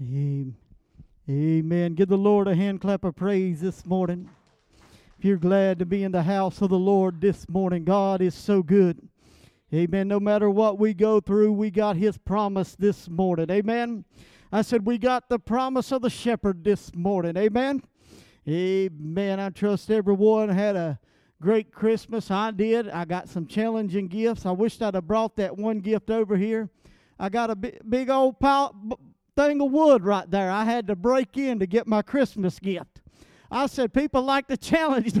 [0.00, 0.54] Amen.
[1.94, 4.30] Give the Lord a hand clap of praise this morning.
[5.18, 8.32] If you're glad to be in the house of the Lord this morning, God is
[8.32, 9.08] so good.
[9.74, 10.06] Amen.
[10.06, 13.50] No matter what we go through, we got His promise this morning.
[13.50, 14.04] Amen.
[14.52, 17.36] I said, We got the promise of the shepherd this morning.
[17.36, 17.82] Amen.
[18.48, 19.40] Amen.
[19.40, 21.00] I trust everyone had a
[21.42, 22.30] great Christmas.
[22.30, 22.88] I did.
[22.88, 24.46] I got some challenging gifts.
[24.46, 26.70] I wished I'd have brought that one gift over here.
[27.18, 28.76] I got a big, old pile,
[29.38, 30.50] thing of wood right there.
[30.50, 33.00] I had to break in to get my Christmas gift.
[33.50, 35.14] I said, people like the challenge.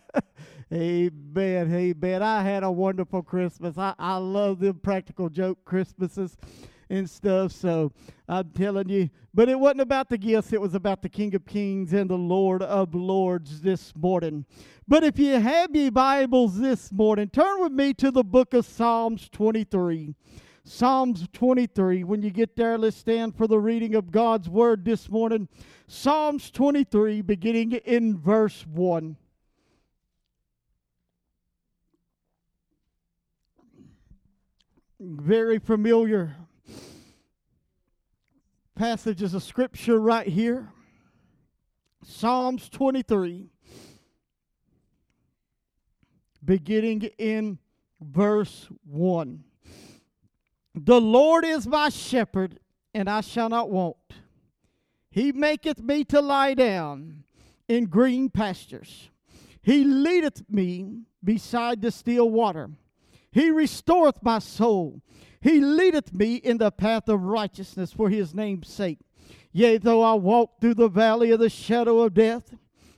[0.72, 2.22] amen, amen.
[2.22, 3.76] I had a wonderful Christmas.
[3.76, 6.38] I, I love them practical joke Christmases
[6.88, 7.52] and stuff.
[7.52, 7.92] So
[8.26, 11.44] I'm telling you, but it wasn't about the gifts, it was about the King of
[11.44, 14.46] Kings and the Lord of Lords this morning.
[14.88, 18.64] But if you have your Bibles this morning, turn with me to the book of
[18.64, 20.14] Psalms 23.
[20.64, 22.04] Psalms 23.
[22.04, 25.48] When you get there, let's stand for the reading of God's word this morning.
[25.88, 29.16] Psalms 23, beginning in verse 1.
[35.00, 36.36] Very familiar
[38.76, 40.72] passages of scripture right here.
[42.04, 43.48] Psalms 23,
[46.44, 47.58] beginning in
[48.00, 49.44] verse 1.
[50.74, 52.58] The Lord is my shepherd,
[52.94, 53.96] and I shall not want.
[55.10, 57.24] He maketh me to lie down
[57.68, 59.10] in green pastures.
[59.62, 62.70] He leadeth me beside the still water.
[63.30, 65.02] He restoreth my soul.
[65.40, 68.98] He leadeth me in the path of righteousness for his name's sake.
[69.52, 72.54] Yea, though I walk through the valley of the shadow of death,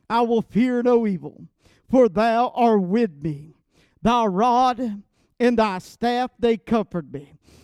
[0.08, 1.48] I will fear no evil,
[1.90, 3.54] for thou art with me.
[4.00, 5.02] Thy rod
[5.40, 7.32] and thy staff, they comfort me.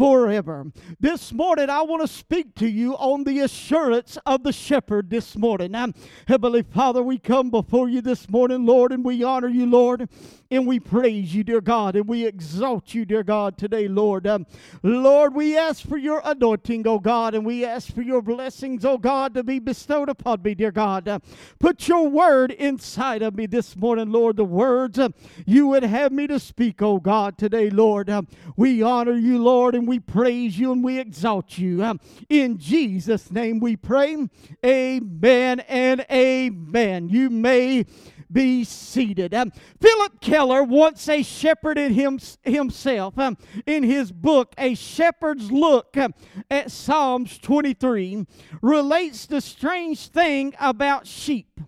[0.00, 0.64] forever.
[0.98, 5.36] This morning, I want to speak to you on the assurance of the shepherd this
[5.36, 5.72] morning.
[5.72, 5.88] Now,
[6.26, 10.08] Heavenly Father, we come before you this morning, Lord, and we honor you, Lord,
[10.50, 14.26] and we praise you, dear God, and we exalt you, dear God, today, Lord.
[14.26, 14.46] Um,
[14.82, 18.96] Lord, we ask for your anointing, oh God, and we ask for your blessings, oh
[18.96, 21.08] God, to be bestowed upon me, dear God.
[21.08, 21.18] Uh,
[21.58, 25.10] put your word inside of me this morning, Lord, the words uh,
[25.44, 28.08] you would have me to speak, oh God, today, Lord.
[28.08, 28.22] Uh,
[28.56, 31.82] we honor you, Lord, and we praise you and we exalt you.
[31.82, 34.28] Um, in Jesus' name we pray.
[34.64, 37.08] Amen and amen.
[37.08, 37.86] You may
[38.30, 39.34] be seated.
[39.34, 43.36] Um, Phillip Keller once a shepherded him, himself um,
[43.66, 46.14] in his book, A Shepherd's Look um,
[46.48, 48.26] at Psalms 23,
[48.62, 51.60] relates the strange thing about sheep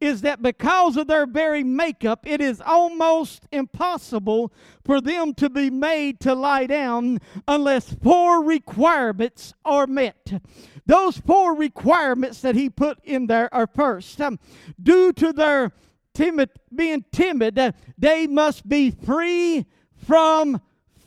[0.00, 4.52] is that because of their very makeup, it is almost impossible
[4.84, 10.40] for them to be made to lie down unless four requirements are met.
[10.86, 14.38] Those four requirements that he put in there are first, um,
[14.82, 15.72] due to their
[16.14, 20.60] timid, being timid, uh, they must be free from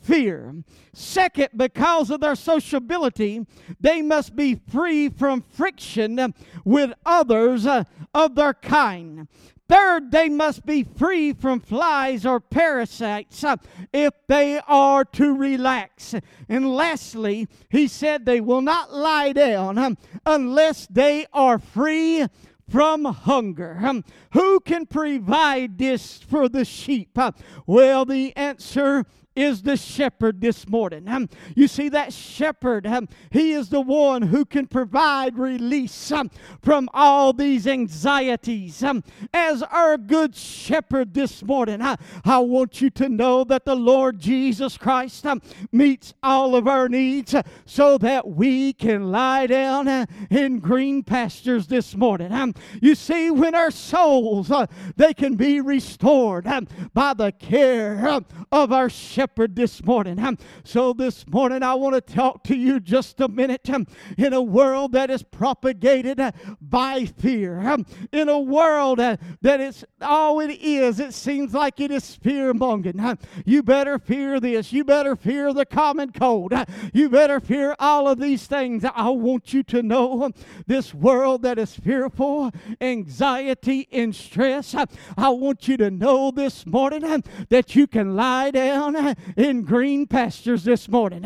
[0.09, 0.56] fear.
[0.92, 3.46] Second, because of their sociability,
[3.80, 6.34] they must be free from friction
[6.66, 7.84] with others uh,
[8.14, 9.28] of their kind.
[9.69, 13.58] Third, they must be free from flies or parasites uh,
[13.94, 16.16] if they are to relax.
[16.50, 22.25] And lastly, he said they will not lie down um, unless they are free
[22.68, 23.80] from hunger.
[23.84, 27.16] Um, who can provide this for the sheep?
[27.16, 27.31] Uh,
[27.68, 29.06] well, the answer
[29.39, 31.07] is the shepherd this morning.
[31.07, 36.29] Um, you see, that shepherd, um, he is the one who can provide release um,
[36.61, 38.83] from all these anxieties.
[38.83, 39.01] Um,
[39.33, 41.95] as our good shepherd this morning, I,
[42.25, 46.89] I want you to know that the Lord Jesus Christ um, meets all of our
[46.89, 52.33] needs uh, so that we can lie down uh, in green pastures this morning.
[52.33, 54.65] Um, you see, when our souls, uh,
[54.97, 56.45] they can be restored
[56.94, 58.21] by the care
[58.51, 60.38] of our shepherd shepherd this morning.
[60.64, 63.70] So this morning, I want to talk to you just a minute
[64.18, 67.78] in a world that is propagated uh, by fear,
[68.12, 71.00] in a world uh, that is all it is.
[71.00, 73.18] It seems like it is fear mongering.
[73.46, 74.74] You better fear this.
[74.74, 76.54] You better fear the common cold.
[76.94, 78.84] You better fear all of these things.
[78.84, 80.31] I want you to know
[80.66, 84.76] this world that is fearful, anxiety, and stress.
[85.18, 90.63] I want you to know this morning that you can lie down in green pastures
[90.63, 91.23] this morning.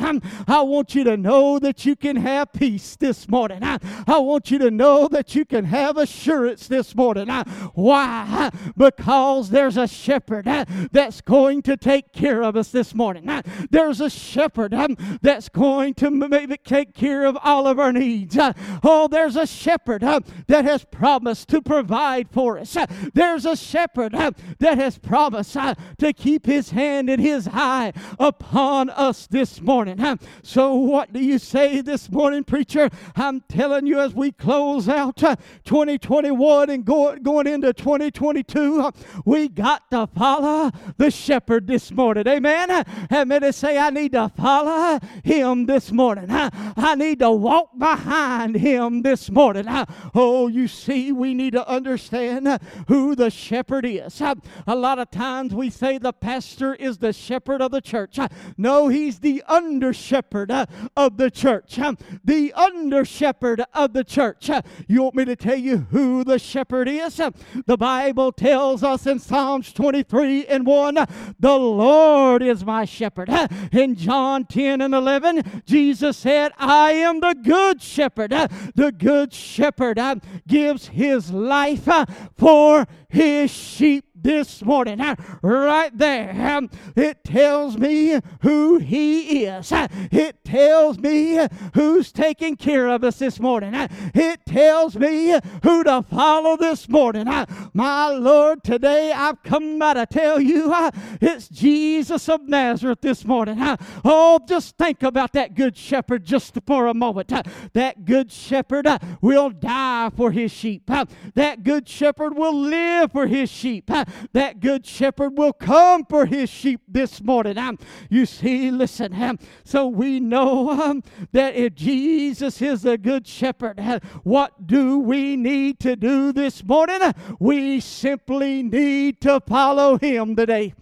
[0.47, 3.59] I want you to know that you can have peace this morning.
[3.63, 3.80] I
[4.19, 7.30] want you to know that you can have assurance this morning.
[7.74, 8.51] Why?
[8.77, 10.45] Because there's a shepherd
[10.91, 13.30] that's going to take care of us this morning.
[13.69, 14.74] There's a shepherd
[15.21, 18.38] that's going to maybe take care of all of our needs.
[18.83, 22.77] Oh, there's a shepherd that has promised to provide for us.
[23.13, 27.73] There's a shepherd that has promised to keep his hand and his eye
[28.20, 30.20] upon us this morning.
[30.42, 32.90] So, what do you say this morning, preacher?
[33.16, 35.36] I'm telling you, as we close out uh,
[35.66, 38.92] 2021 and go, going into 2022,
[39.25, 42.28] we got to follow the shepherd this morning.
[42.28, 42.86] Amen.
[43.28, 46.28] Me to say, I need to follow him this morning.
[46.30, 49.66] I need to walk behind him this morning.
[50.14, 54.22] Oh, you see, we need to understand uh, who the shepherd is.
[54.22, 58.19] A lot of times we say the pastor is the shepherd of the church.
[58.19, 58.27] Uh,
[58.57, 60.51] no, he's uh, uh, the under shepherd
[60.95, 61.80] of the church.
[62.24, 64.50] The under shepherd of the church.
[64.88, 67.19] You want me to tell you who the shepherd is?
[67.65, 71.06] The Bible tells us in Psalms 23 and 1
[71.39, 73.30] the Lord is my shepherd.
[73.71, 78.31] In John 10 and 11, Jesus said, I am the good shepherd.
[78.75, 80.00] The good shepherd
[80.48, 81.88] gives his life
[82.36, 85.00] for his sheep this morning.
[85.42, 86.62] Right there,
[86.96, 89.72] it tells me who He is.
[89.74, 93.74] It tells me who's taking care of us this morning.
[94.16, 97.28] It tells me who to follow this morning.
[97.74, 100.74] My Lord, today I've come by to tell you
[101.22, 103.58] it's Jesus of Nazareth this morning.
[104.06, 107.31] Oh, just think about that good shepherd just for a moment.
[107.74, 108.88] That good shepherd
[109.22, 110.90] will die for his sheep.
[111.36, 113.92] That good shepherd will live for his sheep
[114.33, 117.57] that good shepherd will come for his sheep this morning.
[117.57, 117.77] Um,
[118.10, 123.80] you see, listen, um, so we know um, that if Jesus is the good shepherd,
[123.80, 127.00] uh, what do we need to do this morning?
[127.39, 130.74] We simply need to follow him today.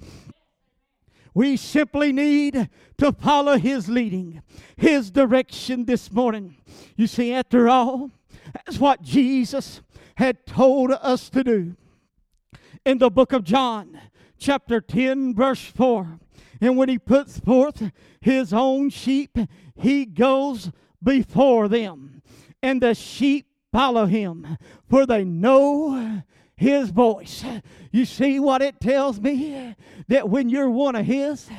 [1.33, 4.41] We simply need to follow his leading,
[4.75, 6.57] his direction this morning.
[6.97, 8.11] You see, after all,
[8.53, 9.81] that's what Jesus
[10.15, 11.75] had told us to do
[12.85, 13.99] in the book of John,
[14.37, 16.19] chapter 10, verse 4.
[16.59, 19.37] And when he puts forth his own sheep,
[19.75, 22.21] he goes before them,
[22.61, 24.57] and the sheep follow him,
[24.87, 26.21] for they know
[26.55, 27.43] his voice.
[27.91, 29.75] You see what it tells me?
[30.07, 31.49] That when you're one of his,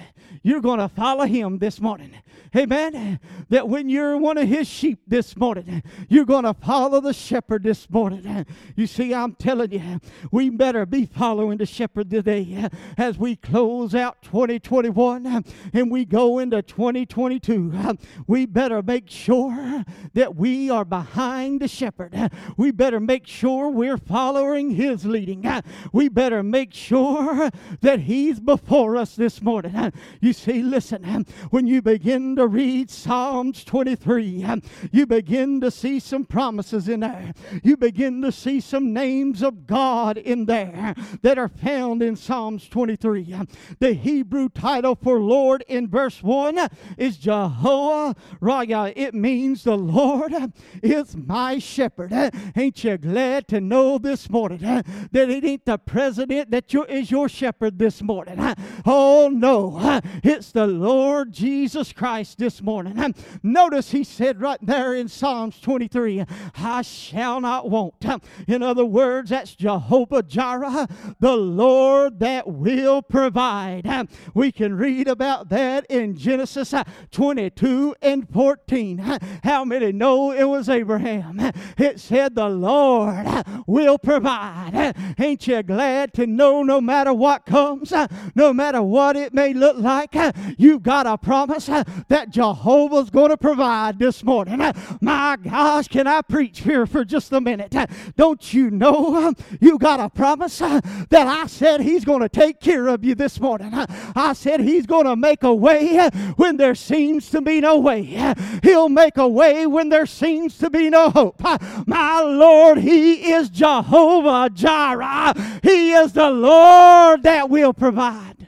[0.43, 2.14] you're going to follow him this morning.
[2.55, 3.19] Amen.
[3.49, 7.62] That when you're one of his sheep this morning, you're going to follow the shepherd
[7.62, 8.44] this morning.
[8.76, 10.00] You see, I'm telling you,
[10.31, 12.69] we better be following the shepherd today
[12.99, 17.99] as we close out 2021 and we go into 2022.
[18.26, 22.31] We better make sure that we are behind the shepherd.
[22.56, 25.46] We better make sure we're following his leading.
[25.93, 29.92] We better make sure that he's before us this morning.
[30.20, 34.46] You see, listen, when you begin to read Psalms 23,
[34.92, 37.32] you begin to see some promises in there.
[37.62, 42.68] You begin to see some names of God in there that are found in Psalms
[42.68, 43.34] 23.
[43.80, 46.68] The Hebrew title for Lord in verse 1
[46.98, 48.92] is Jehovah Raya.
[48.94, 50.35] It means the Lord
[50.82, 52.12] is my shepherd.
[52.56, 55.78] Ain't you glad to know this morning that it ain't the
[56.12, 58.38] president that is your shepherd this morning?
[58.84, 63.14] Oh no, it's the Lord Jesus Christ this morning.
[63.42, 66.24] Notice he said right there in Psalms 23,
[66.56, 68.04] I shall not want.
[68.48, 70.88] In other words, that's Jehovah Jireh,
[71.20, 74.08] the Lord that will provide.
[74.34, 76.74] We can read about that in Genesis
[77.10, 79.18] 22 and 14.
[79.44, 81.52] How many know it was Abraham?
[81.76, 83.26] It said, The Lord
[83.66, 84.94] will provide.
[85.18, 87.92] Ain't you glad to know no matter what comes,
[88.34, 90.14] no matter what it may look like,
[90.59, 91.69] you've got a promise
[92.09, 94.61] that that Jehovah's going to provide this morning.
[94.61, 97.75] Uh, my gosh, can I preach here for just a minute?
[97.75, 97.87] Uh,
[98.17, 102.87] don't you know you got a promise that I said He's going to take care
[102.87, 103.73] of you this morning?
[103.73, 108.35] I said He's going to make a way when there seems to be no way.
[108.62, 111.43] He'll make a way when there seems to be no hope.
[111.87, 115.35] My Lord, He is Jehovah Jireh.
[115.62, 118.41] He is the Lord that will provide.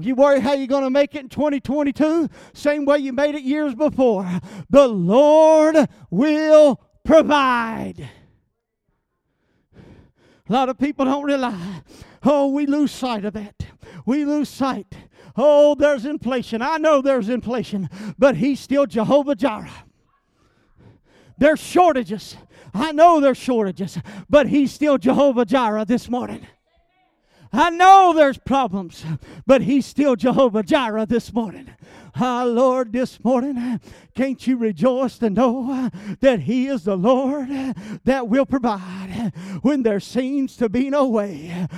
[0.00, 2.28] You worry how you're going to make it in 2022?
[2.52, 4.28] Same way you made it years before.
[4.70, 8.08] The Lord will provide.
[10.48, 11.82] A lot of people don't realize.
[12.22, 13.66] Oh, we lose sight of that.
[14.06, 14.94] We lose sight
[15.40, 16.62] Oh, there's inflation.
[16.62, 17.88] I know there's inflation,
[18.18, 19.70] but He's still Jehovah Jireh.
[21.38, 22.36] There's shortages.
[22.74, 26.44] I know there's shortages, but He's still Jehovah Jireh this morning.
[27.52, 29.04] I know there's problems,
[29.46, 31.70] but He's still Jehovah Jireh this morning.
[32.20, 33.80] Ah, Lord, this morning,
[34.16, 35.88] can't you rejoice to know
[36.20, 37.48] that He is the Lord
[38.04, 39.32] that will provide
[39.62, 41.68] when there seems to be no way?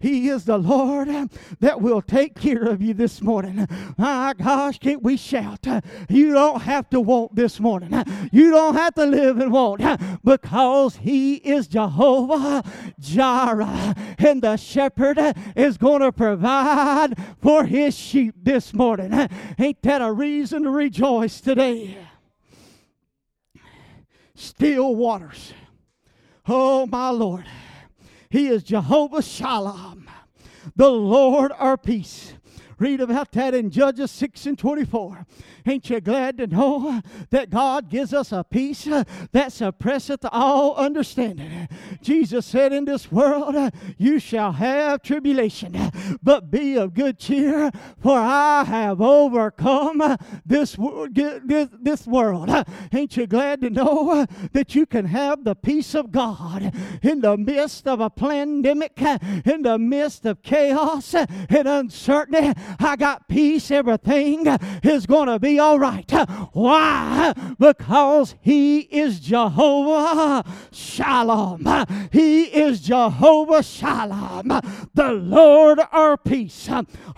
[0.00, 1.08] He is the Lord
[1.60, 3.66] that will take care of you this morning.
[3.98, 5.66] My gosh, can't we shout?
[6.08, 7.92] You don't have to want this morning.
[8.32, 9.82] You don't have to live and want
[10.24, 12.62] because He is Jehovah
[12.98, 15.18] Jireh and the shepherd
[15.54, 19.28] is going to provide for his sheep this morning.
[19.58, 21.98] Ain't that a reason to rejoice today?
[24.34, 25.52] Still waters.
[26.46, 27.46] Oh, my Lord.
[28.30, 30.08] He is Jehovah Shalom,
[30.76, 32.34] the Lord our peace.
[32.78, 35.26] Read about that in Judges 6 and 24.
[35.64, 38.84] Ain't you glad to know that God gives us a peace
[39.32, 41.68] that suppresseth all understanding?
[42.02, 45.90] Jesus said, In this world you shall have tribulation,
[46.22, 50.76] but be of good cheer, for I have overcome this,
[51.12, 52.50] this, this world.
[52.92, 57.38] Ain't you glad to know that you can have the peace of God in the
[57.38, 59.00] midst of a pandemic,
[59.46, 62.52] in the midst of chaos and uncertainty?
[62.78, 63.70] I got peace.
[63.70, 64.46] Everything
[64.82, 66.10] is going to be all right.
[66.52, 67.32] Why?
[67.58, 71.66] Because He is Jehovah Shalom.
[72.12, 74.48] He is Jehovah Shalom,
[74.94, 76.68] the Lord our peace.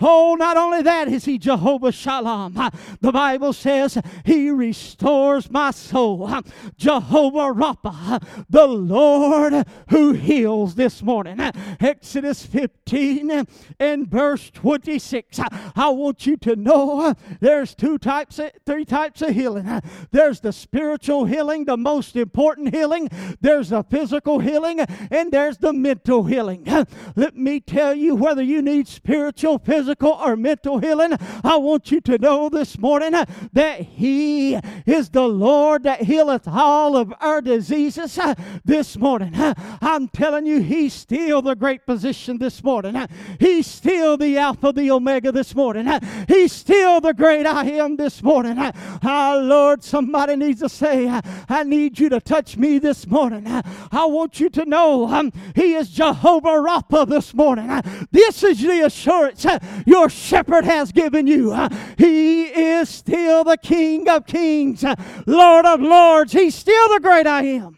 [0.01, 2.53] Oh, not only that is He Jehovah Shalom,
[3.01, 6.29] the Bible says He restores my soul.
[6.77, 11.39] Jehovah Rapha, the Lord who heals this morning.
[11.79, 13.47] Exodus 15
[13.79, 15.38] and verse 26.
[15.75, 19.81] I want you to know there's two types of, three types of healing.
[20.11, 23.09] There's the spiritual healing, the most important healing.
[23.41, 26.67] There's the physical healing, and there's the mental healing.
[27.15, 31.13] Let me tell you whether you need spiritual, physical, or mental healing.
[31.43, 33.11] I want you to know this morning
[33.53, 34.55] that He
[34.85, 38.19] is the Lord that healeth all of our diseases
[38.65, 39.33] this morning.
[39.35, 43.07] I'm telling you, He's still the great physician this morning.
[43.39, 45.87] He's still the Alpha, the Omega this morning.
[45.87, 48.57] Uh, he's still the great I am this morning.
[48.57, 53.45] Oh, Lord, somebody needs to say, uh, I need you to touch me this morning.
[53.47, 57.69] I want you to know um, He is Jehovah Rapha this morning.
[58.11, 59.45] This is the assurance
[59.85, 61.55] your shepherd has given you.
[61.97, 64.83] He is still the King of kings,
[65.25, 66.33] Lord of lords.
[66.33, 67.77] He's still the great I am.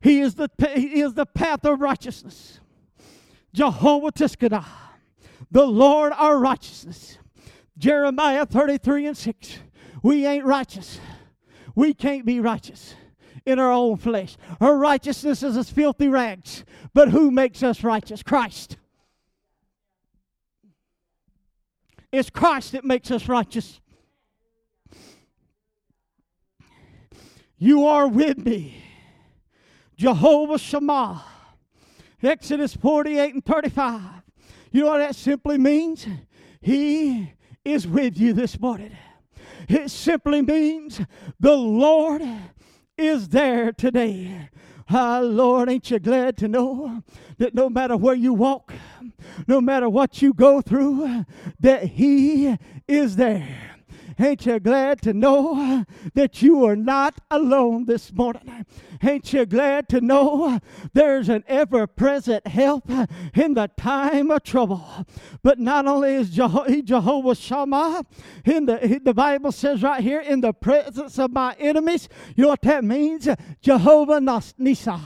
[0.00, 2.58] He is the, he is the path of righteousness.
[3.52, 4.64] Jehovah Tsidkenu
[5.52, 7.18] the Lord our righteousness.
[7.76, 9.58] Jeremiah 33 and 6.
[10.02, 10.98] We ain't righteous.
[11.74, 12.94] We can't be righteous
[13.44, 14.36] in our own flesh.
[14.60, 16.64] Our righteousness is as filthy rags.
[16.94, 18.22] But who makes us righteous?
[18.22, 18.78] Christ.
[22.10, 23.80] It's Christ that makes us righteous.
[27.58, 28.82] You are with me.
[29.96, 31.24] Jehovah Shammah.
[32.22, 34.00] Exodus 48 and 35.
[34.70, 36.06] You know what that simply means?
[36.60, 37.32] He
[37.64, 38.96] is with you this morning.
[39.68, 41.00] It simply means
[41.40, 42.22] the Lord
[42.96, 44.48] is there today.
[44.88, 47.02] Ah, Lord, ain't you glad to know
[47.38, 48.72] that no matter where you walk,
[49.46, 51.24] no matter what you go through,
[51.60, 53.71] that He is there.
[54.18, 58.66] Ain't you glad to know that you are not alone this morning?
[59.02, 60.60] Ain't you glad to know
[60.92, 62.90] there's an ever present help
[63.34, 65.06] in the time of trouble?
[65.42, 68.04] But not only is Jeho- Jehovah Shammah,
[68.44, 72.50] in the, the Bible says right here, in the presence of my enemies, you know
[72.50, 73.28] what that means?
[73.60, 75.00] Jehovah Nissi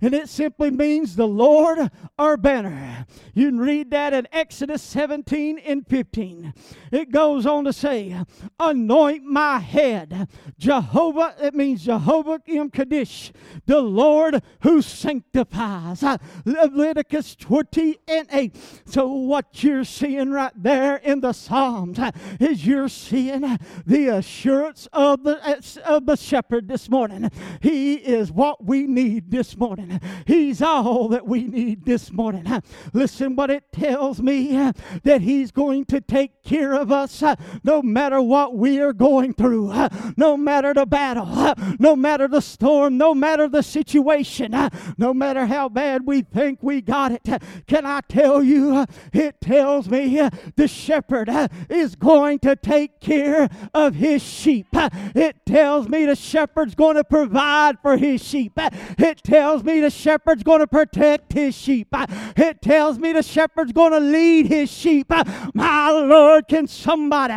[0.00, 3.06] and it simply means the Lord our banner.
[3.34, 6.54] You can read that in Exodus 17 and 15.
[6.90, 8.16] It goes on to say,
[8.58, 10.28] Anoint my head.
[10.58, 13.32] Jehovah, it means Jehovah Im Kaddish,
[13.66, 16.02] the Lord who sanctifies.
[16.02, 18.56] Uh, Leviticus 20 and 8.
[18.86, 24.88] So, what you're seeing right there in the Psalms uh, is you're seeing the assurance
[24.92, 27.30] of the, uh, of the shepherd this morning.
[27.60, 30.00] He is what we need this morning morning.
[30.26, 32.62] He's all that we need this morning.
[32.92, 34.72] Listen what it tells me
[35.04, 37.22] that He's going to take care of us
[37.62, 39.72] no matter what we are going through,
[40.16, 44.54] no matter the battle, no matter the storm, no matter the situation,
[44.96, 47.42] no matter how bad we think we got it.
[47.66, 50.20] Can I tell you, it tells me
[50.56, 51.30] the shepherd
[51.68, 54.68] is going to take care of his sheep.
[54.72, 58.52] It tells me the shepherd's going to provide for his sheep.
[58.56, 61.88] It tells me the shepherd's going to protect his sheep.
[61.92, 65.12] It tells me the shepherd's going to lead his sheep.
[65.54, 67.34] My Lord, can somebody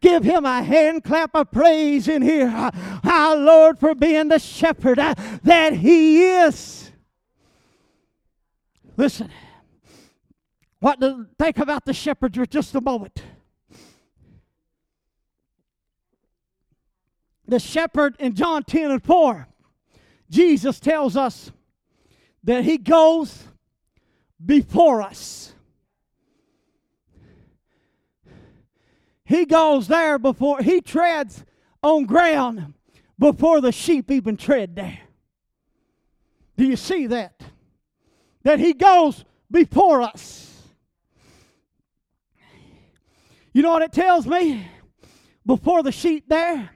[0.00, 2.70] give him a hand clap of praise in here?
[3.04, 6.90] Our Lord, for being the shepherd that he is.
[8.96, 9.30] Listen,
[10.80, 13.22] what to think about the shepherd for just a moment.
[17.46, 19.48] The shepherd in John 10 and 4,
[20.30, 21.50] Jesus tells us
[22.44, 23.44] that he goes
[24.44, 25.54] before us.
[29.24, 31.44] He goes there before, he treads
[31.82, 32.74] on ground
[33.18, 34.98] before the sheep even tread there.
[36.56, 37.40] Do you see that?
[38.42, 40.50] That he goes before us.
[43.52, 44.66] You know what it tells me?
[45.46, 46.70] Before the sheep there,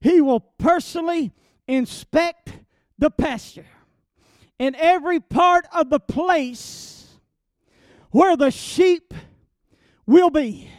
[0.00, 1.32] he will personally
[1.66, 2.52] inspect
[2.98, 3.66] the pasture
[4.58, 7.06] in every part of the place
[8.10, 9.14] where the sheep
[10.06, 10.70] will be.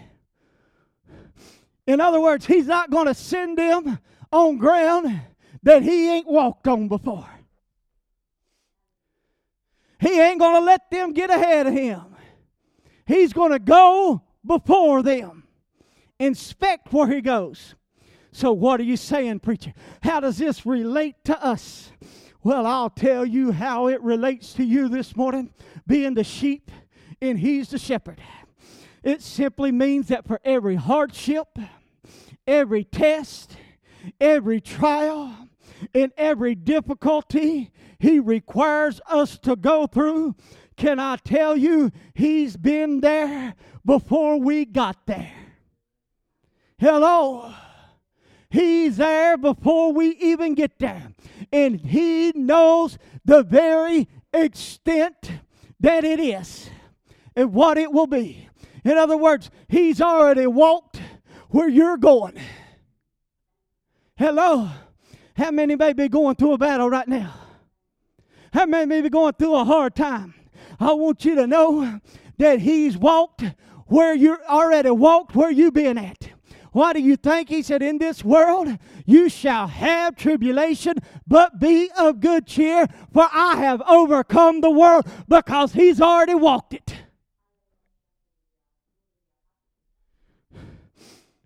[1.88, 4.00] In other words, he's not going to send them
[4.32, 5.22] on ground
[5.64, 7.28] that he ain't walked on before.
[10.00, 12.02] He ain't going to let them get ahead of him.
[13.06, 15.44] He's going to go before them,
[16.20, 17.76] inspect where he goes.
[18.32, 19.74] So, what are you saying, preacher?
[20.04, 21.92] How does this relate to us?
[22.42, 25.52] Well, I'll tell you how it relates to you this morning,
[25.86, 26.72] being the sheep
[27.22, 28.22] and he's the shepherd.
[29.04, 31.60] It simply means that for every hardship,
[32.48, 33.58] every test,
[34.22, 35.36] every trial,
[35.94, 40.36] and every difficulty he requires us to go through,
[40.78, 43.54] can I tell you, he's been there
[43.86, 45.34] before we got there.
[46.78, 47.54] Hello.
[48.50, 51.12] He's there before we even get there.
[51.52, 55.32] And He knows the very extent
[55.80, 56.70] that it is
[57.36, 58.50] and what it will be.
[58.84, 61.00] In other words, He's already walked
[61.50, 62.40] where you're going.
[64.18, 64.70] Hello.
[65.36, 67.34] How many may be going through a battle right now?
[68.52, 70.34] How many may be going through a hard time?
[70.80, 72.00] I want you to know
[72.38, 73.44] that He's walked
[73.86, 76.29] where you're already walked where you've been at.
[76.72, 77.50] What do you think?
[77.50, 80.96] He said, In this world you shall have tribulation,
[81.28, 86.74] but be of good cheer, for I have overcome the world because He's already walked
[86.74, 86.96] it.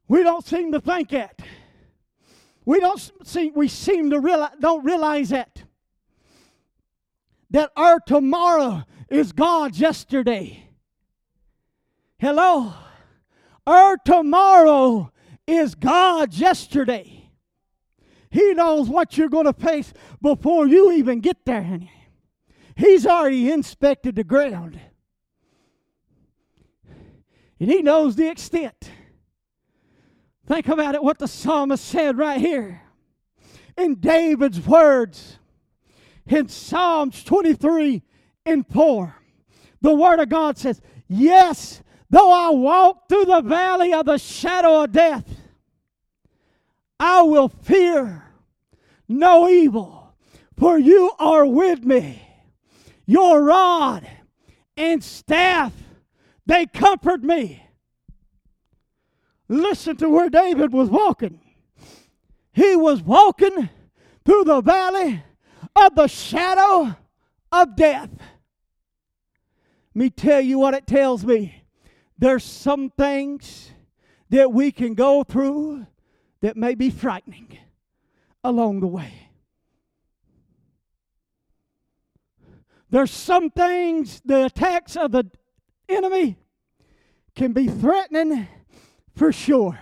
[0.08, 1.40] We don't seem to think that.
[2.66, 5.64] We don't see we seem to realize don't realize that.
[7.52, 10.70] That our tomorrow is God's yesterday.
[12.18, 12.74] Hello.
[13.66, 15.12] Our tomorrow
[15.48, 17.30] is God's yesterday.
[18.30, 21.64] He knows what you're going to face before you even get there.
[21.64, 21.92] honey.
[22.76, 24.80] He's already inspected the ground.
[27.60, 28.90] And he knows the extent.
[30.48, 32.82] Think about it, what the psalmist said right here.
[33.78, 35.38] In David's words,
[36.26, 38.02] in Psalms 23
[38.46, 39.16] and 4,
[39.82, 41.83] the Word of God says, Yes,
[42.14, 45.26] Though I walk through the valley of the shadow of death,
[47.00, 48.26] I will fear
[49.08, 50.14] no evil,
[50.56, 52.22] for you are with me.
[53.08, 54.08] Your rod
[54.78, 55.74] and staff,
[56.46, 57.64] they comfort me.
[59.50, 61.40] Listen to where David was walking.
[62.52, 63.70] He was walking
[64.24, 65.24] through the valley
[65.76, 66.96] of the shadow
[67.52, 68.12] of death.
[69.96, 71.63] Let me tell you what it tells me.
[72.18, 73.72] There's some things
[74.30, 75.86] that we can go through
[76.42, 77.58] that may be frightening
[78.44, 79.30] along the way.
[82.90, 85.32] There's some things, the attacks of the
[85.90, 86.38] enemy
[87.36, 88.48] can be threatening
[89.16, 89.80] for sure.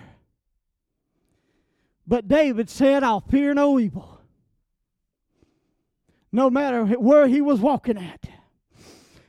[2.07, 4.21] But David said, I'll fear no evil.
[6.31, 8.29] No matter where he was walking at,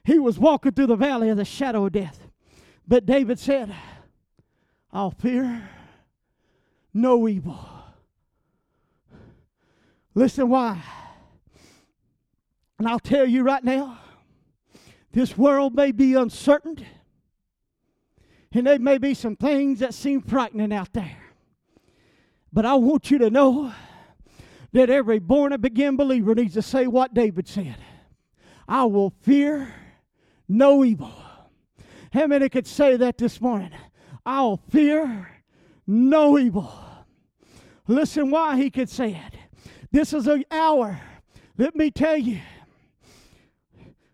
[0.04, 2.21] he was walking through the valley of the shadow of death.
[2.86, 3.74] But David said,
[4.92, 5.68] I'll fear
[6.92, 7.58] no evil.
[10.14, 10.82] Listen why.
[12.78, 13.98] And I'll tell you right now,
[15.12, 16.84] this world may be uncertain,
[18.52, 21.16] and there may be some things that seem frightening out there.
[22.52, 23.72] But I want you to know
[24.72, 27.76] that every born again believer needs to say what David said
[28.68, 29.74] I will fear
[30.48, 31.12] no evil.
[32.12, 33.70] How many could say that this morning?
[34.26, 35.30] I'll fear
[35.86, 36.72] no evil.
[37.86, 39.38] Listen why he could say it.
[39.90, 41.00] This is an hour,
[41.56, 42.40] let me tell you,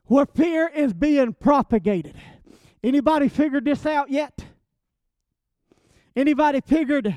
[0.04, 2.16] where fear is being propagated.
[2.82, 4.44] Anybody figured this out yet?
[6.16, 7.14] Anybody figured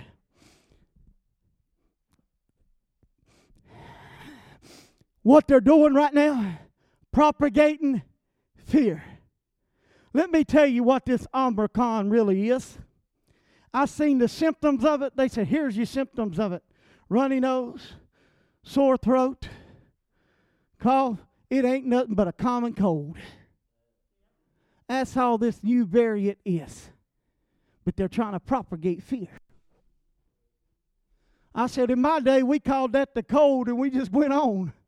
[5.22, 6.60] what they're doing right now?
[7.12, 8.02] Propagating
[8.66, 9.04] fear.
[10.14, 12.78] Let me tell you what this Omicron really is.
[13.74, 15.16] I've seen the symptoms of it.
[15.16, 16.64] They said, here's your symptoms of it
[17.10, 17.94] runny nose,
[18.64, 19.48] sore throat,
[20.80, 21.20] cough.
[21.50, 23.18] It ain't nothing but a common cold.
[24.88, 26.90] That's all this new variant is.
[27.84, 29.28] But they're trying to propagate fear.
[31.54, 34.74] I said, in my day, we called that the cold and we just went on.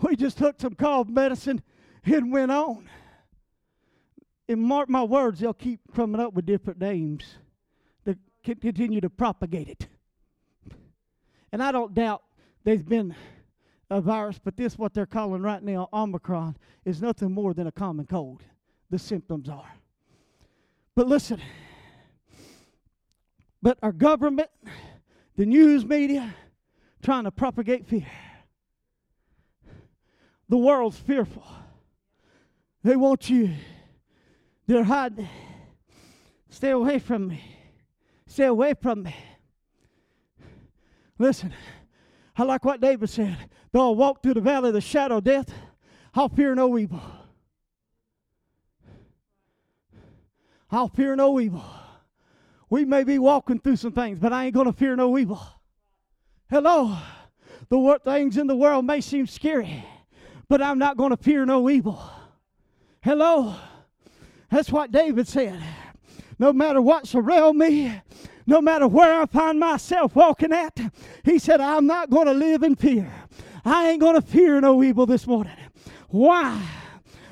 [0.00, 1.62] We just took some cough medicine
[2.04, 2.88] and went on.
[4.48, 7.36] And mark my words, they'll keep coming up with different names
[8.04, 9.86] to continue to propagate it.
[11.52, 12.22] And I don't doubt
[12.64, 13.14] there's been
[13.90, 17.72] a virus, but this, what they're calling right now Omicron, is nothing more than a
[17.72, 18.42] common cold.
[18.90, 19.70] The symptoms are.
[20.94, 21.40] But listen,
[23.62, 24.50] but our government,
[25.36, 26.34] the news media,
[27.02, 28.06] trying to propagate fear.
[30.48, 31.46] The world's fearful.
[32.82, 33.50] They want you.
[34.72, 35.28] They're hiding.
[36.48, 37.44] Stay away from me.
[38.26, 39.14] Stay away from me.
[41.18, 41.52] Listen,
[42.34, 43.36] I like what David said.
[43.70, 45.52] Though I walk through the valley of the shadow of death,
[46.14, 47.02] I'll fear no evil.
[50.70, 51.64] I'll fear no evil.
[52.70, 55.42] We may be walking through some things, but I ain't going to fear no evil.
[56.48, 56.96] Hello.
[57.68, 59.84] The things in the world may seem scary,
[60.48, 62.02] but I'm not going to fear no evil.
[63.02, 63.54] Hello.
[64.52, 65.58] That's what David said.
[66.38, 68.02] No matter what's around me,
[68.46, 70.78] no matter where I find myself walking at,
[71.24, 73.10] he said, I'm not going to live in fear.
[73.64, 75.56] I ain't going to fear no evil this morning.
[76.08, 76.62] Why?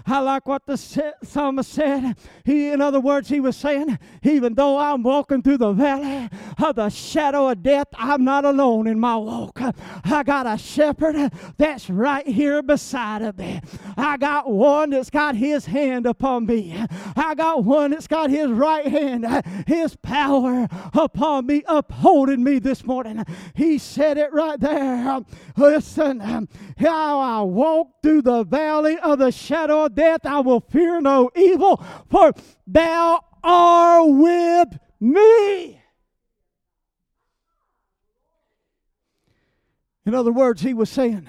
[0.06, 2.16] I like what the psalmist said.
[2.44, 6.28] He, in other words, he was saying, even though I'm walking through the valley
[6.62, 9.60] of the shadow of death, I'm not alone in my walk.
[10.04, 13.60] I got a shepherd that's right here beside of me.
[13.96, 16.76] I got one that's got his hand upon me.
[17.16, 19.26] I got one that's got his right hand,
[19.66, 23.24] his power upon me, upholding me this morning.
[23.54, 25.20] He said it right there.
[25.56, 31.00] Listen, how I walk through the valley of the shadow of death, I will fear
[31.00, 32.32] no evil, for
[32.66, 35.80] thou art with me.
[40.06, 41.26] In other words, he was saying,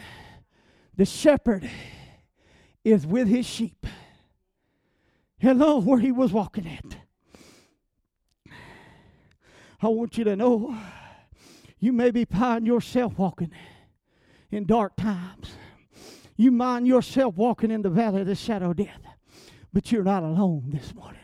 [0.95, 1.69] the shepherd
[2.83, 3.85] is with his sheep.
[5.37, 6.97] Hello, where he was walking at.
[9.81, 10.77] I want you to know
[11.79, 13.51] you may be finding yourself walking
[14.51, 15.51] in dark times.
[16.35, 19.01] You mind yourself walking in the valley of the shadow of death,
[19.73, 21.19] but you're not alone this morning.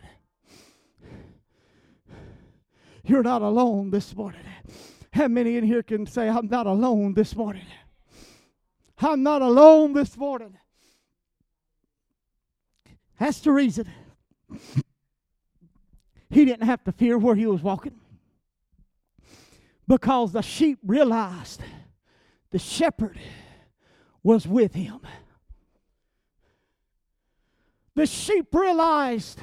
[3.04, 4.42] You're not alone this morning.
[5.12, 7.64] How many in here can say, I'm not alone this morning?
[8.98, 10.58] I'm not alone this morning.
[13.18, 13.90] That's the reason.
[16.30, 17.98] He didn't have to fear where he was walking
[19.86, 21.62] because the sheep realized
[22.50, 23.18] the shepherd
[24.28, 25.00] was with him.
[27.94, 29.40] The sheep realized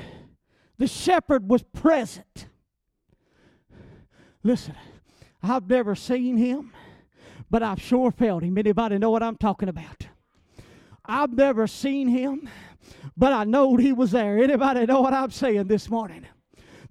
[0.77, 2.45] the shepherd was present.
[4.43, 4.75] Listen,
[5.41, 6.71] I've never seen him,
[7.49, 8.59] but I've sure felt him.
[8.59, 10.05] Anybody know what I'm talking about?
[11.03, 12.47] I've never seen him,
[13.17, 14.37] but I know he was there.
[14.37, 16.27] Anybody know what I'm saying this morning?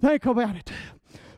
[0.01, 0.73] Think about it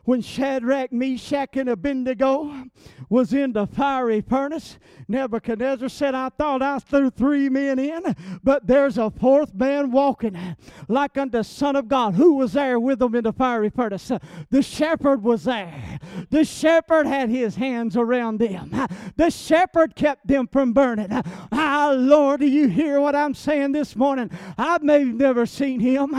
[0.07, 2.63] when Shadrach, Meshach, and Abednego
[3.09, 4.77] was in the fiery furnace,
[5.09, 10.55] Nebuchadnezzar said, I thought I threw three men in, but there's a fourth man walking
[10.87, 12.15] like unto Son of God.
[12.15, 14.09] Who was there with them in the fiery furnace?
[14.49, 15.99] The shepherd was there.
[16.29, 18.87] The shepherd had his hands around them.
[19.17, 21.09] The shepherd kept them from burning.
[21.51, 24.31] Ah, Lord, do you hear what I'm saying this morning?
[24.57, 26.11] I may have never seen him,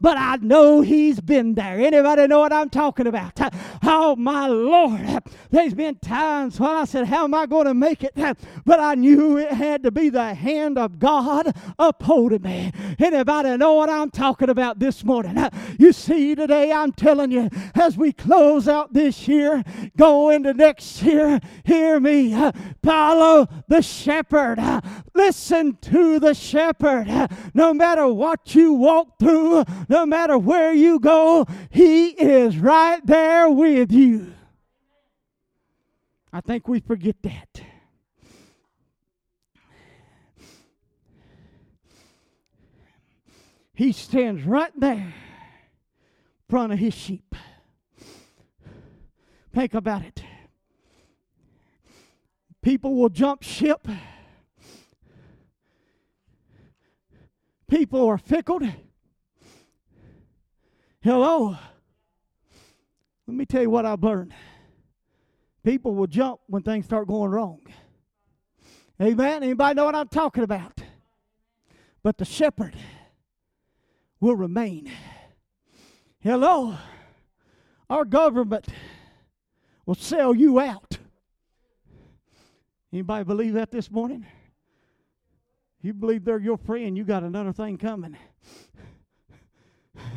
[0.00, 1.78] but I know he's been there.
[1.78, 3.33] Anybody know what I'm talking about?
[3.36, 3.54] About.
[3.82, 5.20] Oh, my Lord.
[5.50, 8.14] There's been times when I said, How am I going to make it?
[8.64, 12.72] But I knew it had to be the hand of God upholding me.
[12.98, 15.36] Anybody know what I'm talking about this morning?
[15.78, 19.62] You see, today I'm telling you, as we close out this year,
[19.96, 22.34] go into next year, hear me.
[22.82, 24.58] Follow the shepherd.
[25.14, 27.28] Listen to the shepherd.
[27.54, 33.23] No matter what you walk through, no matter where you go, he is right there
[33.50, 34.32] with you.
[36.32, 37.62] I think we forget that.
[43.74, 45.12] He stands right there in
[46.48, 47.34] front of his sheep.
[49.52, 50.22] Think about it.
[52.62, 53.86] People will jump ship.
[57.68, 58.60] People are fickle.
[61.00, 61.56] Hello.
[63.26, 64.34] Let me tell you what I've learned.
[65.62, 67.60] People will jump when things start going wrong.
[69.00, 69.42] Amen.
[69.42, 70.80] Anybody know what I'm talking about?
[72.02, 72.76] But the shepherd
[74.20, 74.90] will remain.
[76.20, 76.76] Hello.
[77.88, 78.68] Our government
[79.86, 80.98] will sell you out.
[82.92, 84.26] Anybody believe that this morning?
[85.82, 88.16] You believe they're your friend, you got another thing coming.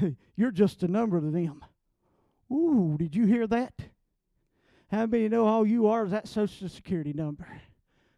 [0.37, 1.65] You're just a number to them.
[2.51, 3.73] Ooh, did you hear that?
[4.89, 7.47] How many know all you are is that Social Security number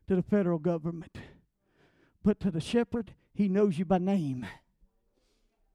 [0.08, 1.18] to the federal government?
[2.24, 4.46] But to the shepherd, he knows you by name.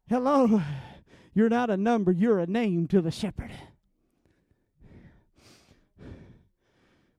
[0.09, 0.62] Hello.
[1.35, 3.51] You're not a number, you're a name to the shepherd.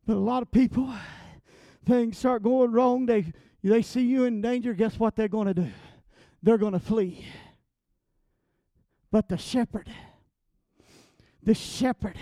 [0.07, 0.93] But a lot of people,
[1.85, 5.53] things start going wrong, they they see you in danger, guess what they're going to
[5.53, 5.67] do?
[6.43, 7.25] They're going to flee.
[9.11, 9.89] But the shepherd,
[11.45, 12.17] the shepherd,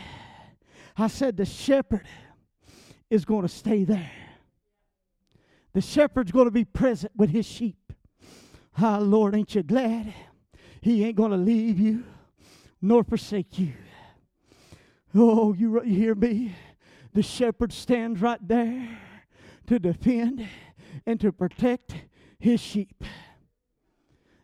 [0.98, 2.06] I said the shepherd
[3.10, 4.12] is going to stay there.
[5.74, 7.94] The shepherd's going to be present with his sheep.
[8.78, 10.14] Ah, Lord, ain't you glad?
[10.82, 12.04] He ain't going to leave you
[12.82, 13.74] nor forsake you.
[15.16, 16.56] Oh, you, you hear me?
[17.14, 19.00] The shepherd stands right there
[19.68, 20.48] to defend
[21.06, 21.96] and to protect
[22.40, 23.04] his sheep.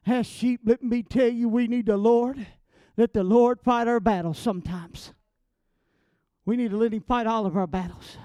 [0.05, 2.47] As sheep, let me tell you, we need the Lord.
[2.99, 5.13] Let the Lord fight our battles sometimes.
[6.43, 8.17] We need to let him fight all of our battles.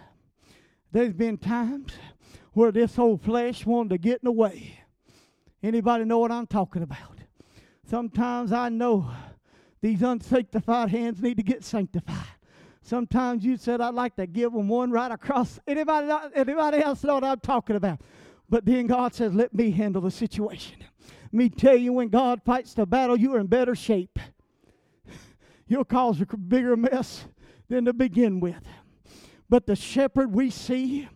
[0.90, 1.92] There's been times
[2.54, 4.80] where this old flesh wanted to get in the way.
[5.62, 7.20] Anybody know what I'm talking about?
[7.88, 9.08] Sometimes I know
[9.80, 12.26] these unsanctified hands need to get sanctified.
[12.82, 15.60] Sometimes you said I'd like to give them one right across.
[15.68, 18.00] Anybody, anybody else know what I'm talking about?
[18.48, 20.78] But then God says, "Let me handle the situation."
[21.30, 24.18] Me tell you, when God fights the battle, you are in better shape.
[25.66, 27.26] You'll cause a bigger mess
[27.68, 28.62] than to begin with.
[29.48, 31.08] But the shepherd we see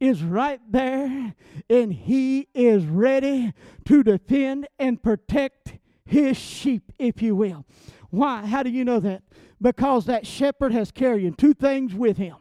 [0.00, 1.34] is right there,
[1.68, 3.52] and he is ready
[3.84, 7.64] to defend and protect his sheep, if you will.
[8.10, 8.46] Why?
[8.46, 9.22] How do you know that?
[9.60, 12.36] Because that shepherd has carrying two things with him.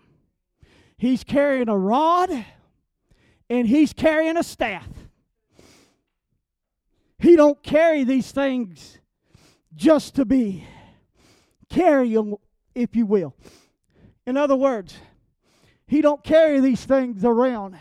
[0.97, 2.45] He's carrying a rod
[3.49, 4.88] and he's carrying a staff.
[7.19, 8.99] He don't carry these things
[9.76, 10.65] just to be
[11.74, 12.36] carrying,
[12.76, 13.36] if you will.
[14.26, 14.96] In other words,
[15.88, 17.78] he don't carry these things around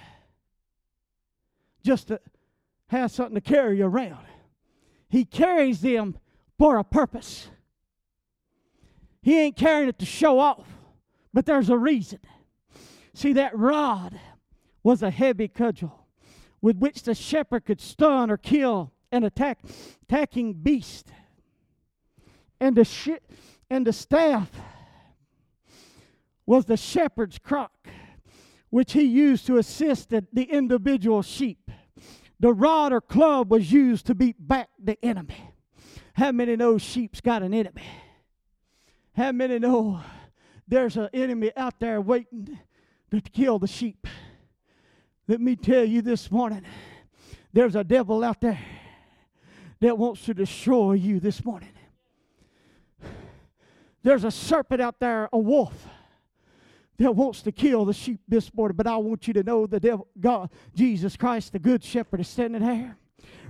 [1.85, 2.21] just to
[2.89, 4.25] have something to carry around.
[5.09, 6.17] He carries them
[6.59, 7.49] for a purpose.
[9.23, 10.67] He ain't carrying it to show off,
[11.33, 12.19] but there's a reason.
[13.15, 14.19] See, that rod
[14.83, 16.07] was a heavy cudgel
[16.61, 19.61] with which the shepherd could stun or kill an attack,
[20.03, 21.13] attacking beast.
[22.59, 22.85] And the,
[23.73, 24.51] and the staff
[26.45, 27.89] was the shepherd's crock,
[28.69, 31.71] which he used to assist the, individual sheep.
[32.39, 35.55] The rod or club was used to beat back the enemy.
[36.13, 37.85] How many know sheep's got an enemy?
[39.17, 40.01] How many know
[40.69, 42.59] there's an enemy out there waiting
[43.11, 44.07] to kill the sheep?
[45.27, 46.65] Let me tell you this morning
[47.55, 48.61] there's a devil out there
[49.81, 51.71] that wants to destroy you this morning.
[54.03, 55.89] There's a serpent out there, a wolf,
[56.99, 58.77] that wants to kill the sheep this morning.
[58.77, 62.29] But I want you to know the devil, God, Jesus Christ, the good shepherd, is
[62.29, 62.97] standing there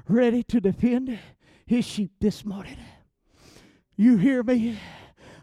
[0.09, 1.19] ready to defend
[1.67, 2.79] his sheep this morning.
[3.97, 4.79] You hear me?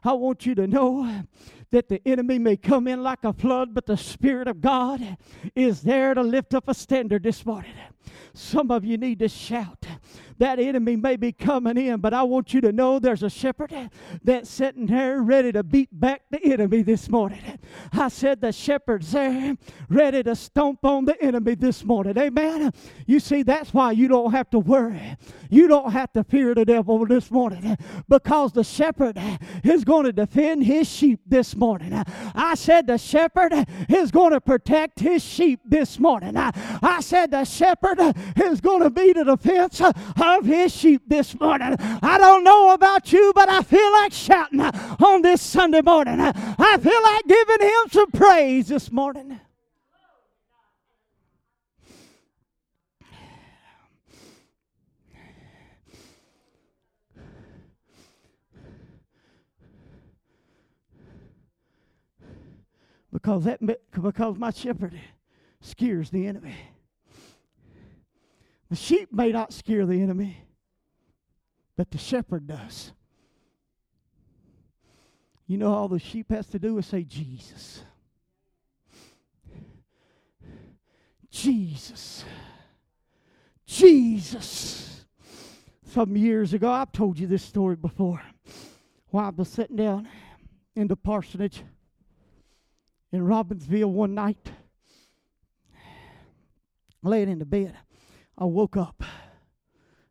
[0.03, 1.23] I want you to know
[1.71, 5.17] that the enemy may come in like a flood, but the Spirit of God
[5.55, 7.73] is there to lift up a standard this morning.
[8.33, 9.85] Some of you need to shout.
[10.39, 13.73] That enemy may be coming in, but I want you to know there's a shepherd
[14.23, 17.59] that's sitting there ready to beat back the enemy this morning.
[17.91, 19.57] I said the shepherd's there
[19.89, 22.17] ready to stomp on the enemy this morning.
[22.17, 22.71] Amen.
[23.05, 25.17] You see, that's why you don't have to worry.
[25.49, 29.19] You don't have to fear the devil this morning because the shepherd
[29.63, 32.01] is going to defend his sheep this morning.
[32.33, 33.51] I said the shepherd
[33.89, 36.37] is going to protect his sheep this morning.
[36.37, 37.98] I said the shepherd
[38.37, 41.75] is going to be the defense of his sheep this morning.
[41.79, 46.19] I don't know about you, but I feel like shouting on this Sunday morning.
[46.19, 49.39] I feel like giving him some praise this morning.
[63.11, 63.59] because that
[63.91, 64.99] because my shepherd
[65.61, 66.55] scares the enemy.
[68.69, 70.45] The sheep may not scare the enemy,
[71.75, 72.91] but the shepherd does.
[75.47, 77.81] You know, all the sheep has to do is say, Jesus.
[81.31, 82.23] Jesus.
[83.65, 85.05] Jesus.
[85.85, 88.21] Some years ago, I've told you this story before.
[89.07, 90.07] While I was sitting down
[90.75, 91.63] in the parsonage
[93.11, 94.51] in Robbinsville one night,
[97.01, 97.75] laying in the bed.
[98.41, 99.03] I woke up,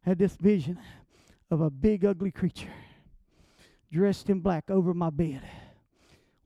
[0.02, 0.78] had this vision
[1.50, 2.68] of a big, ugly creature
[3.90, 5.40] dressed in black over my bed.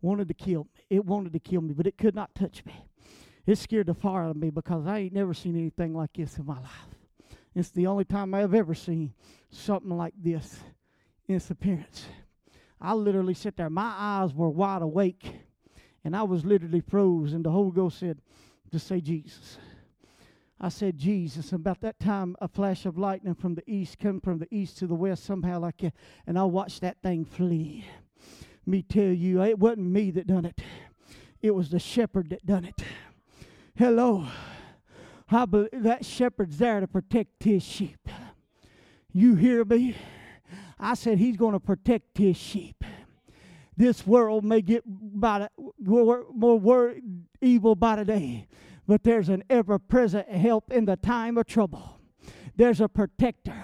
[0.00, 0.70] Wanted to kill me.
[0.90, 2.72] It wanted to kill me, but it could not touch me.
[3.46, 6.38] It scared the fire out of me because I ain't never seen anything like this
[6.38, 6.94] in my life.
[7.52, 9.12] It's the only time I've ever seen
[9.50, 10.60] something like this
[11.26, 12.06] in its appearance.
[12.80, 13.68] I literally sat there.
[13.68, 15.34] My eyes were wide awake,
[16.04, 17.32] and I was literally froze.
[17.32, 18.20] And the Holy Ghost said,
[18.70, 19.58] "Just say Jesus."
[20.64, 21.50] I said, Jesus.
[21.50, 24.78] And about that time, a flash of lightning from the east come from the east
[24.78, 25.92] to the west, somehow like that.
[26.24, 27.84] And I watched that thing flee.
[28.64, 30.60] Me tell you, it wasn't me that done it.
[31.40, 32.80] It was the shepherd that done it.
[33.76, 34.28] Hello.
[35.28, 38.08] I believe that shepherd's there to protect his sheep.
[39.12, 39.96] You hear me?
[40.78, 42.84] I said he's going to protect his sheep.
[43.76, 45.48] This world may get by
[45.80, 46.94] more, more
[47.40, 48.46] evil by the day,
[48.86, 52.00] but there's an ever present help in the time of trouble.
[52.56, 53.56] There's a protector.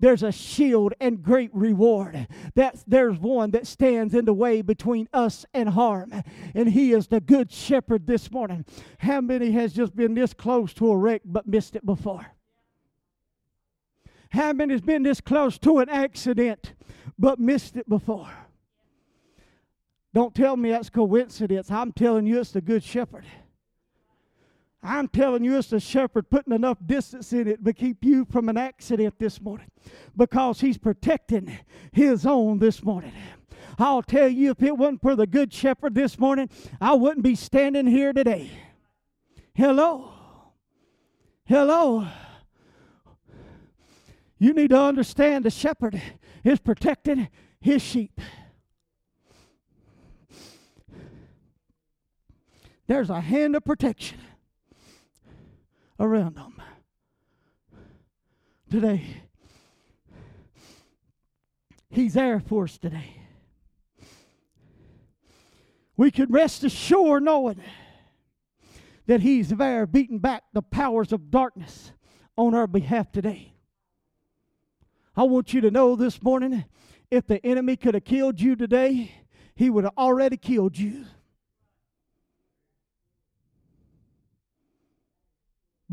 [0.00, 2.28] There's a shield and great reward.
[2.54, 6.12] That there's one that stands in the way between us and harm.
[6.54, 8.64] And he is the good shepherd this morning.
[8.98, 12.26] How many has just been this close to a wreck but missed it before?
[14.30, 16.74] How many has been this close to an accident
[17.18, 18.30] but missed it before?
[20.12, 21.70] Don't tell me that's coincidence.
[21.70, 23.24] I'm telling you it's the good shepherd.
[24.86, 28.50] I'm telling you, it's the shepherd putting enough distance in it to keep you from
[28.50, 29.70] an accident this morning
[30.14, 31.58] because he's protecting
[31.90, 33.14] his own this morning.
[33.78, 36.50] I'll tell you, if it wasn't for the good shepherd this morning,
[36.82, 38.50] I wouldn't be standing here today.
[39.54, 40.12] Hello.
[41.46, 42.06] Hello.
[44.38, 46.00] You need to understand the shepherd
[46.44, 48.20] is protecting his sheep.
[52.86, 54.18] There's a hand of protection
[55.98, 56.60] around them
[58.70, 59.04] today.
[61.90, 63.16] He's there for us today.
[65.96, 67.62] We can rest assured knowing
[69.06, 71.92] that He's there beating back the powers of darkness
[72.36, 73.54] on our behalf today.
[75.16, 76.64] I want you to know this morning
[77.10, 79.12] if the enemy could have killed you today,
[79.54, 81.04] he would have already killed you.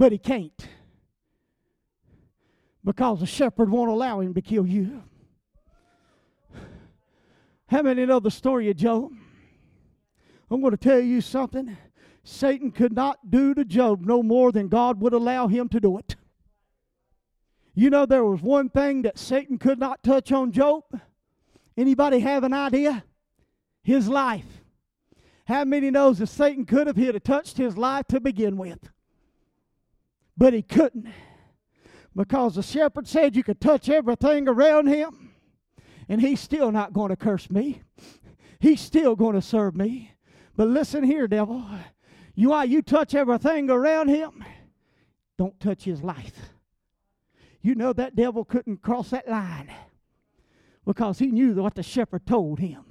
[0.01, 0.67] But he can't.
[2.83, 5.03] Because the shepherd won't allow him to kill you.
[7.67, 9.11] How many know the story of Job?
[10.49, 11.77] I'm going to tell you something.
[12.23, 15.99] Satan could not do to Job no more than God would allow him to do
[15.99, 16.15] it.
[17.75, 20.83] You know there was one thing that Satan could not touch on Job?
[21.77, 23.03] Anybody have an idea?
[23.83, 24.63] His life.
[25.45, 28.89] How many knows that Satan could have he'd have touched his life to begin with?
[30.41, 31.05] But he couldn't
[32.15, 35.33] because the shepherd said you could touch everything around him
[36.09, 37.83] and he's still not going to curse me.
[38.59, 40.13] He's still going to serve me.
[40.57, 41.63] But listen here, devil.
[42.33, 44.43] You are you touch everything around him,
[45.37, 46.49] don't touch his life.
[47.61, 49.71] You know that devil couldn't cross that line
[50.87, 52.85] because he knew what the shepherd told him.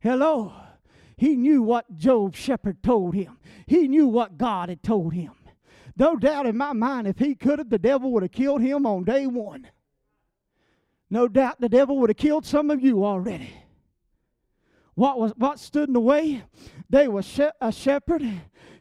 [0.00, 0.54] Hello.
[1.18, 3.36] He knew what Job's shepherd told him.
[3.66, 5.32] He knew what God had told him
[5.98, 8.86] No doubt in my mind, if he could have, the devil would have killed him
[8.86, 9.66] on day one.
[11.10, 13.50] No doubt the devil would have killed some of you already.
[14.94, 16.42] What was what stood in the way?
[16.88, 18.22] They was she- a shepherd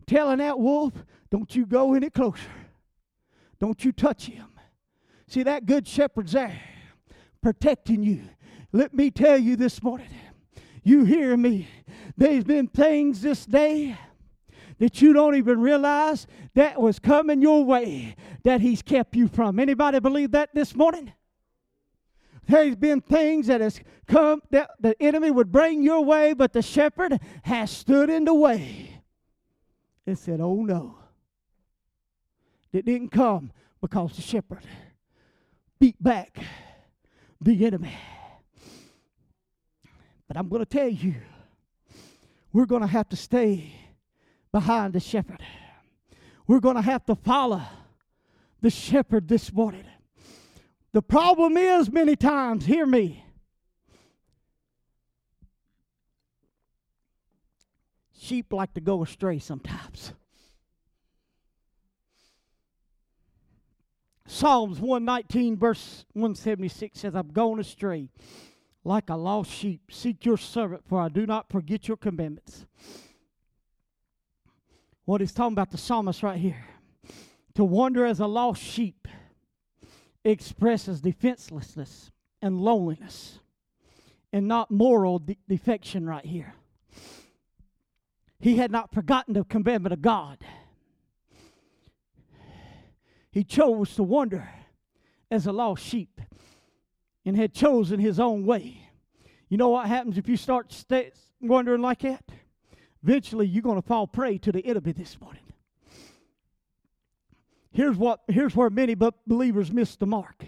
[0.05, 2.51] telling that wolf, "Don't you go any closer.
[3.59, 4.47] Don't you touch him."
[5.27, 6.59] See that good shepherd's there,
[7.41, 8.23] protecting you.
[8.71, 10.09] Let me tell you this morning.
[10.83, 11.67] You hear me?
[12.15, 13.97] There's been things this day
[14.79, 19.59] that you don't even realize that was coming your way that he's kept you from.
[19.59, 21.13] Anybody believe that this morning?
[22.47, 26.61] There's been things that has come that the enemy would bring your way, but the
[26.61, 29.01] shepherd has stood in the way
[30.05, 30.95] and said, Oh no.
[32.71, 33.51] It didn't come
[33.81, 34.63] because the shepherd
[35.79, 36.37] beat back
[37.41, 37.95] the enemy.
[40.27, 41.15] But I'm going to tell you,
[42.51, 43.73] we're going to have to stay
[44.57, 45.39] behind the shepherd.
[46.47, 47.61] We're going to have to follow
[48.59, 49.85] the shepherd this morning.
[50.93, 53.23] The problem is, many times, hear me.
[58.19, 60.13] Sheep like to go astray sometimes.
[64.25, 68.09] Psalms 119, verse 176 says, I've gone astray
[68.83, 69.91] like a lost sheep.
[69.91, 72.65] Seek your servant, for I do not forget your commandments.
[75.07, 76.65] What he's talking about, the psalmist right here.
[77.55, 79.07] To wander as a lost sheep
[80.25, 83.39] expresses defenselessness and loneliness
[84.33, 86.55] and not moral de- defection right here.
[88.41, 90.39] He had not forgotten the commandment of God.
[93.31, 94.49] He chose to wander
[95.31, 96.19] as a lost sheep
[97.25, 98.89] and had chosen his own way.
[99.47, 102.25] You know what happens if you start st- wandering like that?
[103.07, 105.43] Eventually, you're going to fall prey to the enemy this morning.
[107.71, 108.95] Here's what here's where many
[109.25, 110.43] believers miss the mark.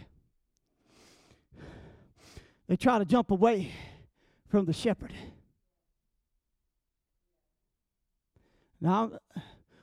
[2.67, 3.71] They try to jump away
[4.49, 5.13] from the shepherd.
[8.81, 9.11] Now,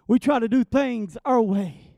[0.06, 1.92] we try to do things our way.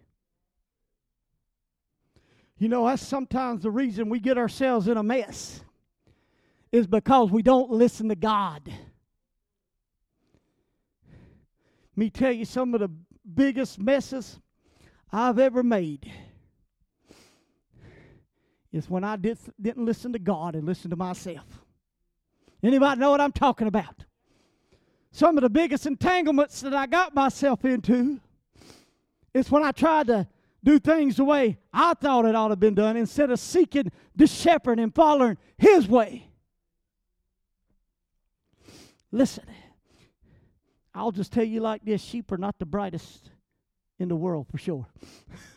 [2.57, 5.61] You know, that's sometimes the reason we get ourselves in a mess
[6.71, 8.73] is because we don't listen to God.
[11.99, 12.91] Me tell you some of the
[13.35, 14.41] biggest messes
[15.13, 16.11] I've ever made
[18.73, 21.65] is when I did, didn't listen to God and listen to myself.
[22.63, 24.05] Anybody know what I'm talking about?
[25.11, 28.21] Some of the biggest entanglements that I got myself into
[29.35, 30.29] is when I tried to
[30.63, 33.91] do things the way I thought it ought to have been done instead of seeking
[34.15, 36.29] the shepherd and following his way.
[39.11, 39.45] Listen,
[40.95, 43.31] I'll just tell you like this sheep are not the brightest
[43.99, 44.87] in the world for sure.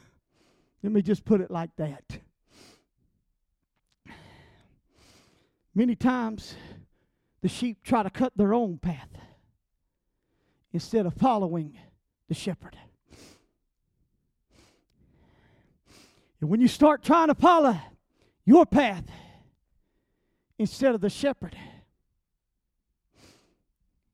[0.84, 2.03] Let me just put it like that.
[5.73, 6.55] Many times,
[7.41, 9.07] the sheep try to cut their own path
[10.73, 11.77] instead of following
[12.27, 12.77] the shepherd.
[16.41, 17.79] And when you start trying to follow
[18.45, 19.05] your path
[20.57, 21.55] instead of the shepherd,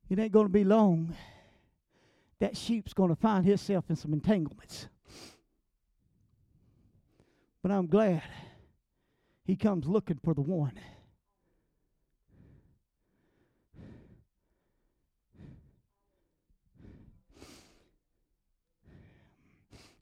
[0.10, 1.16] it ain't going to be long
[2.40, 4.88] that sheep's going to find himself in some entanglements.
[7.62, 8.22] But I'm glad
[9.44, 10.80] he comes looking for the one.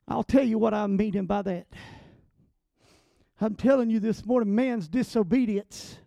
[0.08, 1.66] I'll tell you what I'm meaning by that.
[3.42, 5.98] I'm telling you this morning man's disobedience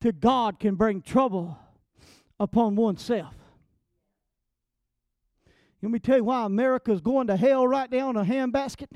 [0.00, 1.58] to God can bring trouble
[2.38, 3.34] upon oneself.
[5.82, 8.88] Let me tell you why America's going to hell right now in a handbasket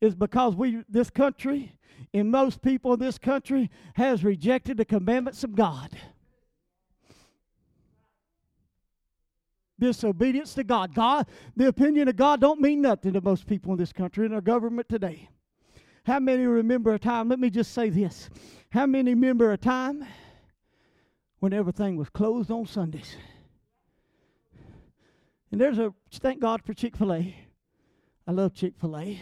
[0.00, 1.72] is because we this country
[2.14, 5.90] and most people in this country has rejected the commandments of God.
[9.78, 10.94] Disobedience to God.
[10.94, 11.26] God,
[11.56, 14.40] the opinion of God don't mean nothing to most people in this country and our
[14.40, 15.28] government today.
[16.04, 17.28] How many remember a time?
[17.28, 18.30] Let me just say this.
[18.70, 20.06] How many remember a time
[21.40, 23.16] when everything was closed on Sundays?
[25.50, 27.34] And there's a thank God for Chick fil A.
[28.26, 29.18] I love Chick fil A.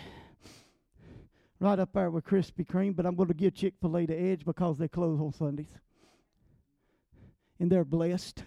[1.61, 4.21] Right up there with Krispy Kreme, but I'm going to give Chick fil A the
[4.21, 5.73] edge because they close on Sundays.
[7.59, 8.45] And they're blessed.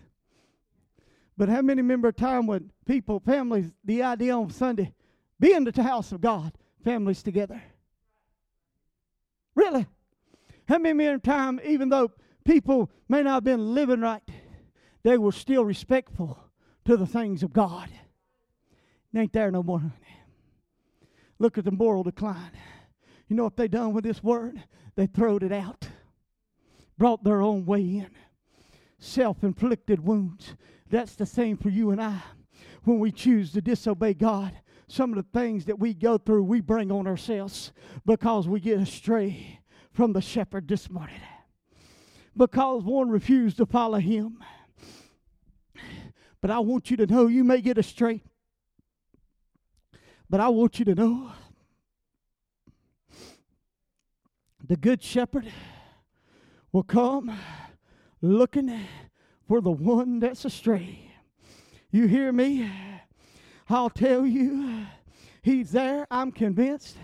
[1.37, 4.93] But how many remember a time when people, families, the idea on Sunday,
[5.39, 6.53] being the house of God,
[6.83, 7.61] families together?
[9.55, 9.87] Really?
[10.67, 12.11] How many remember a time, even though
[12.43, 14.23] people may not have been living right,
[15.03, 16.37] they were still respectful
[16.85, 17.89] to the things of God.
[19.13, 19.81] It ain't there no more.
[21.39, 22.51] Look at the moral decline.
[23.27, 24.63] You know what they done with this word?
[24.95, 25.87] They throwed it out,
[26.97, 28.09] brought their own way in.
[28.99, 30.55] Self inflicted wounds.
[30.89, 32.21] That's the same for you and I.
[32.83, 34.53] When we choose to disobey God,
[34.87, 37.71] some of the things that we go through, we bring on ourselves
[38.05, 39.59] because we get astray
[39.93, 41.21] from the shepherd this morning.
[42.35, 44.43] Because one refused to follow him.
[46.41, 48.23] But I want you to know you may get astray.
[50.29, 51.31] But I want you to know
[54.65, 55.51] the good shepherd
[56.71, 57.37] will come
[58.21, 58.85] looking
[59.47, 61.11] for the one that's astray.
[61.91, 62.71] You hear me?
[63.69, 64.85] I'll tell you,
[65.41, 66.07] he's there.
[66.09, 66.97] I'm convinced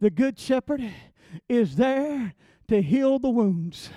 [0.00, 0.82] the good shepherd
[1.48, 2.34] is there
[2.68, 3.90] to heal the wounds.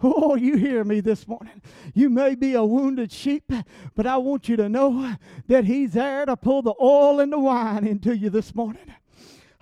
[0.02, 1.60] Oh, you hear me this morning.
[1.92, 3.52] You may be a wounded sheep,
[3.94, 5.14] but I want you to know
[5.46, 8.94] that He's there to pull the oil and the wine into you this morning.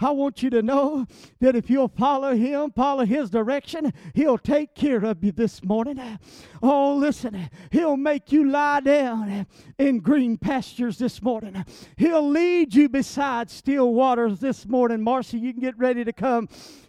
[0.01, 1.07] I want you to know
[1.41, 6.01] that if you'll follow Him, follow His direction, He'll take care of you this morning.
[6.63, 11.65] Oh, listen, He'll make you lie down in green pastures this morning.
[11.97, 15.03] He'll lead you beside still waters this morning.
[15.03, 16.49] Marcy, you can get ready to come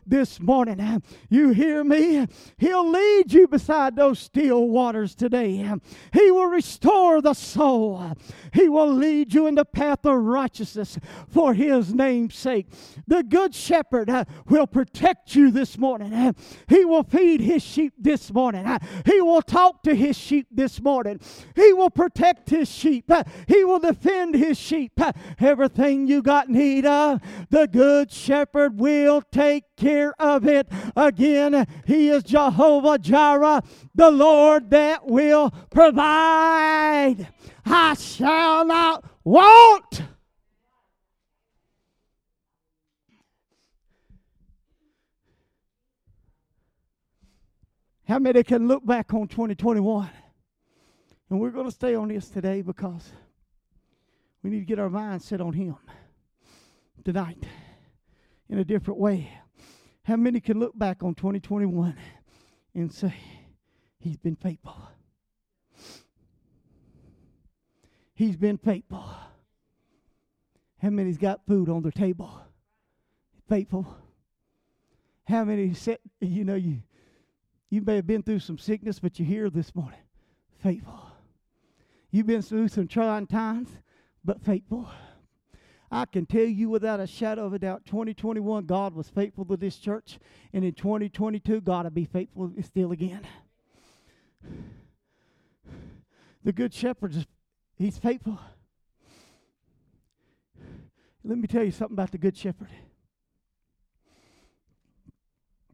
[0.10, 1.04] this morning.
[1.30, 2.28] You hear me?
[2.58, 5.72] He'll lead you beside those still waters today.
[6.14, 8.14] He will restore the soul.
[8.54, 10.98] He will lead you in the path of righteousness
[11.30, 12.68] for his name's sake.
[13.08, 16.36] The good shepherd uh, will protect you this morning.
[16.68, 18.66] He will feed his sheep this morning.
[18.66, 21.20] Uh, he will talk to his sheep this morning.
[21.56, 23.10] He will protect his sheep.
[23.10, 25.00] Uh, he will defend his sheep.
[25.40, 31.66] Everything you got need of, the good shepherd will take care of it again.
[31.86, 33.64] He is Jehovah Jireh,
[33.96, 37.28] the Lord that will provide.
[37.66, 40.04] I shall not want.
[48.08, 50.10] How many can look back on 2021?
[51.30, 53.12] And we're going to stay on this today because
[54.42, 55.78] we need to get our mind set on Him
[57.06, 57.44] tonight
[58.50, 59.30] in a different way.
[60.10, 61.96] How many can look back on 2021
[62.74, 63.14] and say,
[64.00, 64.76] He's been faithful?
[68.16, 69.06] He's been faithful.
[70.82, 72.42] How many's got food on their table?
[73.48, 73.86] Faithful.
[75.26, 76.82] How many said, you know, you
[77.70, 80.02] you may have been through some sickness, but you're here this morning.
[80.64, 81.06] Faithful.
[82.10, 83.70] You've been through some trying times,
[84.26, 84.90] but faithful.
[85.92, 89.58] I can tell you without a shadow of a doubt, 2021, God was faithful to
[89.58, 90.20] this church.
[90.54, 93.26] And in 2022, God will be faithful still again.
[96.44, 97.26] The Good Shepherd,
[97.76, 98.40] he's faithful.
[101.24, 102.70] Let me tell you something about the Good Shepherd.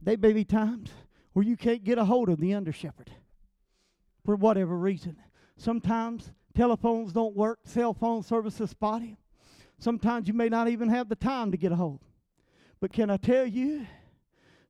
[0.02, 0.92] There may be times
[1.34, 3.12] where you can't get a hold of the under shepherd
[4.24, 5.18] for whatever reason.
[5.58, 9.18] Sometimes telephones don't work, cell phone service is spotty.
[9.78, 12.02] Sometimes you may not even have the time to get a hold.
[12.80, 13.86] But can I tell you,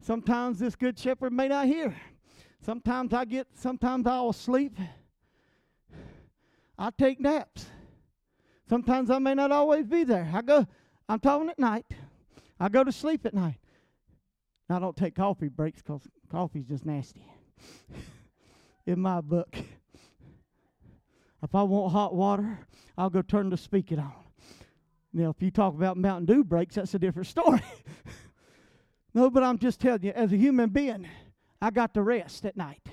[0.01, 1.95] sometimes this good shepherd may not hear.
[2.61, 4.77] Sometimes I get, sometimes I'll sleep.
[6.77, 7.67] I take naps.
[8.67, 10.29] Sometimes I may not always be there.
[10.33, 10.65] I go,
[11.07, 11.85] I'm talking at night.
[12.59, 13.59] I go to sleep at night.
[14.69, 16.01] I don't take coffee breaks because
[16.31, 17.23] coffee's just nasty
[18.87, 19.55] in my book.
[21.43, 22.59] If I want hot water,
[22.97, 24.24] I'll go turn the spigot on.
[25.15, 27.61] Now, if you talk about Mountain Dew breaks, that's a different story.
[29.13, 31.07] no, but I'm just telling you, as a human being,
[31.61, 32.85] I got to rest at night.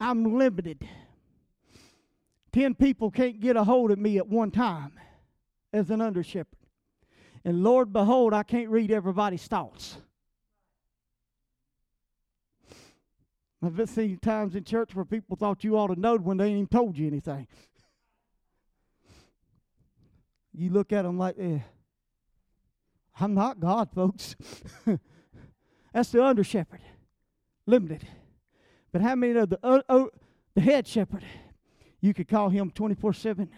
[0.00, 0.88] I'm limited.
[2.52, 4.98] Ten people can't get a hold of me at one time
[5.72, 6.58] as an under shepherd.
[7.44, 9.98] And Lord, behold, I can't read everybody's thoughts.
[13.62, 16.54] I've seen times in church where people thought you ought to know when they ain't
[16.54, 17.46] even told you anything.
[20.54, 21.58] You look at them like, eh,
[23.18, 24.36] I'm not God, folks.
[25.92, 26.80] That's the under shepherd,
[27.66, 28.06] limited.
[28.92, 30.04] But how many of the uh, uh,
[30.54, 31.24] the head shepherd?
[32.00, 33.48] You could call him 24 7.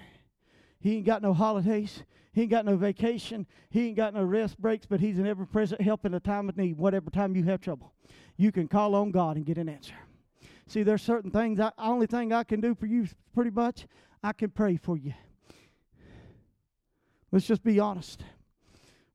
[0.80, 2.03] He ain't got no holidays.
[2.32, 3.47] He ain't got no vacation.
[3.70, 6.49] He ain't got no rest breaks, but he's an ever present help in a time
[6.49, 7.92] of need, whatever time you have trouble.
[8.36, 9.94] You can call on God and get an answer.
[10.66, 13.86] See, there's certain things, the only thing I can do for you, pretty much,
[14.22, 15.14] I can pray for you.
[17.37, 18.24] Let's just be honest.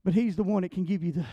[0.06, 1.26] But He's the one that can give you the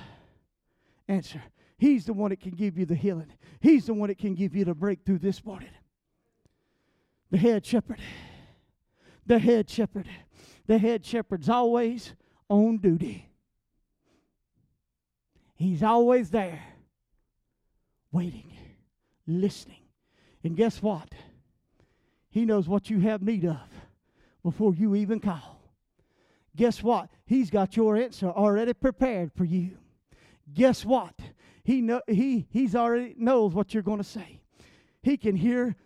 [1.06, 1.42] answer.
[1.76, 3.30] He's the one that can give you the healing.
[3.60, 5.68] He's the one that can give you the breakthrough this morning.
[7.30, 8.00] The head shepherd.
[9.26, 10.08] The head shepherd.
[10.66, 12.14] The head shepherd's always
[12.48, 13.28] on duty.
[15.56, 16.62] He's always there,
[18.12, 18.50] waiting,
[19.26, 19.82] listening.
[20.42, 21.10] And guess what?
[22.30, 23.60] He knows what you have need of
[24.42, 25.57] before you even call.
[26.58, 27.08] Guess what?
[27.24, 29.78] He's got your answer already prepared for you.
[30.52, 31.14] Guess what?
[31.62, 34.40] He know he he's already knows what you're going to say.
[35.00, 35.76] He can hear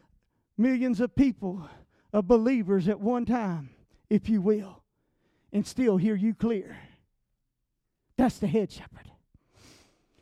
[0.56, 1.68] millions of people,
[2.14, 3.68] of believers at one time,
[4.08, 4.82] if you will,
[5.52, 6.78] and still hear you clear.
[8.16, 9.10] That's the head shepherd.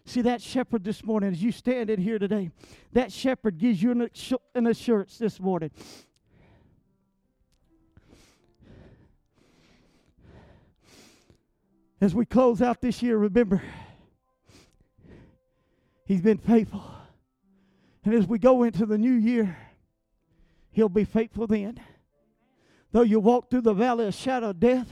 [0.04, 2.50] See, that shepherd this morning, as you stand in here today,
[2.92, 4.08] that shepherd gives you
[4.56, 5.70] an assurance this morning.
[12.00, 13.62] As we close out this year, remember,
[16.06, 16.82] He's been faithful.
[18.04, 19.56] And as we go into the new year,
[20.72, 21.78] He'll be faithful then.
[22.92, 24.88] Though you walk through the valley of shadow of death,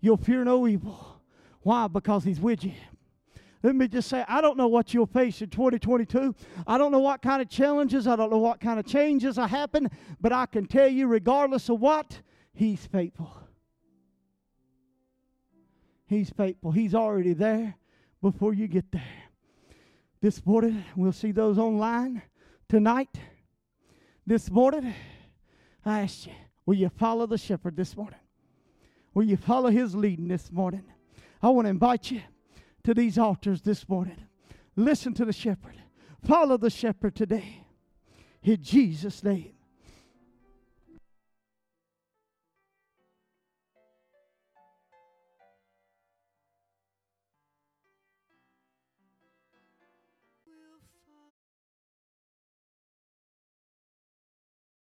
[0.00, 1.20] you'll fear no evil.
[1.62, 1.88] Why?
[1.88, 2.74] Because He's with you.
[3.62, 6.34] Let me just say, I don't know what you'll face in 2022.
[6.66, 9.48] I don't know what kind of challenges, I don't know what kind of changes are
[9.48, 9.90] happening,
[10.20, 12.20] but I can tell you, regardless of what,
[12.52, 13.34] He's faithful.
[16.06, 16.72] He's faithful.
[16.72, 17.76] He's already there
[18.20, 19.02] before you get there.
[20.20, 22.22] This morning, we'll see those online
[22.68, 23.18] tonight.
[24.26, 24.94] This morning,
[25.84, 26.32] I ask you,
[26.64, 28.20] will you follow the shepherd this morning?
[29.12, 30.84] Will you follow his leading this morning?
[31.42, 32.22] I want to invite you
[32.84, 34.16] to these altars this morning.
[34.76, 35.76] Listen to the shepherd.
[36.26, 37.66] Follow the shepherd today.
[38.42, 39.52] In Jesus' name.